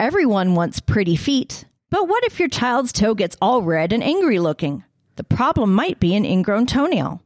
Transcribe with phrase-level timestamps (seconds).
[0.00, 1.64] Everyone wants pretty feet.
[1.90, 4.84] But what if your child's toe gets all red and angry looking?
[5.16, 7.20] The problem might be an ingrown toenail.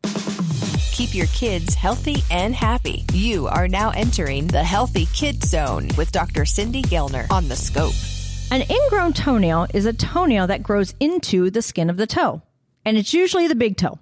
[0.92, 3.04] Keep your kids healthy and happy.
[3.12, 6.46] You are now entering the Healthy Kid Zone with Dr.
[6.46, 7.92] Cindy Gellner on the scope.
[8.50, 12.40] An ingrown toenail is a toenail that grows into the skin of the toe,
[12.86, 13.98] and it's usually the big toe.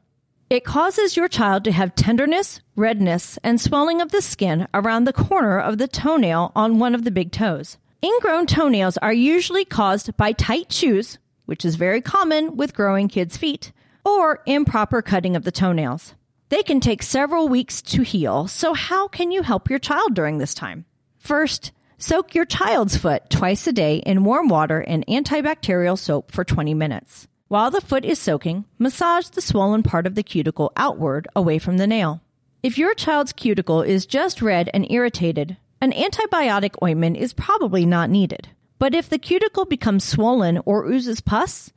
[0.48, 5.12] It causes your child to have tenderness, redness, and swelling of the skin around the
[5.12, 7.76] corner of the toenail on one of the big toes.
[8.02, 13.36] Ingrown toenails are usually caused by tight shoes, which is very common with growing kids'
[13.36, 13.72] feet,
[14.06, 16.14] or improper cutting of the toenails.
[16.48, 20.38] They can take several weeks to heal, so how can you help your child during
[20.38, 20.86] this time?
[21.18, 26.42] First, soak your child's foot twice a day in warm water and antibacterial soap for
[26.42, 27.28] 20 minutes.
[27.48, 31.76] While the foot is soaking, massage the swollen part of the cuticle outward away from
[31.76, 32.22] the nail.
[32.62, 38.10] If your child's cuticle is just red and irritated, an antibiotic ointment is probably not
[38.10, 38.48] needed.
[38.78, 41.72] But if the cuticle becomes swollen or oozes pus,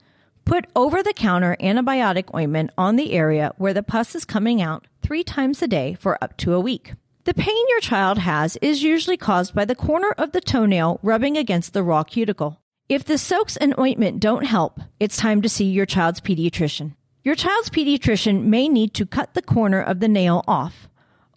[0.46, 4.86] Put over the counter antibiotic ointment on the area where the pus is coming out
[5.02, 6.94] three times a day for up to a week.
[7.24, 11.38] The pain your child has is usually caused by the corner of the toenail rubbing
[11.38, 12.60] against the raw cuticle.
[12.90, 16.96] If the soaks and ointment don't help, it's time to see your child's pediatrician.
[17.24, 20.90] Your child's pediatrician may need to cut the corner of the nail off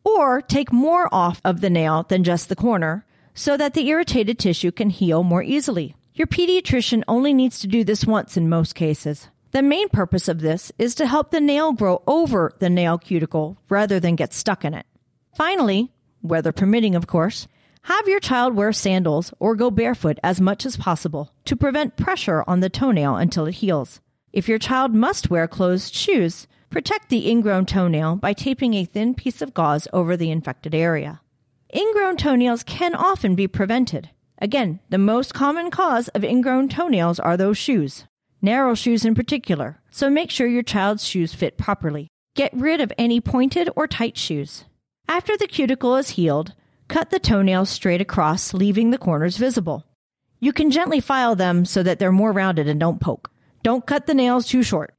[0.07, 3.05] or take more off of the nail than just the corner
[3.35, 5.97] so that the irritated tissue can heal more easily.
[6.15, 9.29] Your pediatrician only needs to do this once in most cases.
[9.51, 13.59] The main purpose of this is to help the nail grow over the nail cuticle
[13.69, 14.87] rather than get stuck in it.
[15.35, 17.49] Finally, weather permitting, of course,
[17.83, 22.45] have your child wear sandals or go barefoot as much as possible to prevent pressure
[22.47, 24.01] on the toenail until it heals.
[24.33, 29.15] If your child must wear closed shoes, protect the ingrown toenail by taping a thin
[29.15, 31.21] piece of gauze over the infected area.
[31.75, 34.11] Ingrown toenails can often be prevented.
[34.39, 38.05] Again, the most common cause of ingrown toenails are those shoes,
[38.43, 42.09] narrow shoes in particular, so make sure your child's shoes fit properly.
[42.35, 44.65] Get rid of any pointed or tight shoes.
[45.09, 46.53] After the cuticle is healed,
[46.89, 49.87] cut the toenails straight across, leaving the corners visible.
[50.39, 53.31] You can gently file them so that they're more rounded and don't poke.
[53.63, 54.95] Don't cut the nails too short.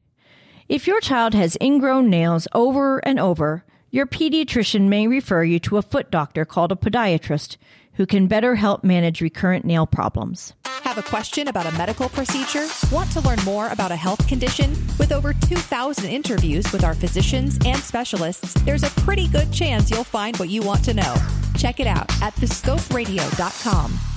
[0.69, 5.77] If your child has ingrown nails over and over, your pediatrician may refer you to
[5.77, 7.55] a foot doctor called a podiatrist
[7.93, 10.53] who can better help manage recurrent nail problems.
[10.65, 12.67] Have a question about a medical procedure?
[12.91, 14.71] Want to learn more about a health condition?
[14.99, 20.03] With over 2,000 interviews with our physicians and specialists, there's a pretty good chance you'll
[20.03, 21.15] find what you want to know.
[21.55, 24.16] Check it out at thescoperadio.com.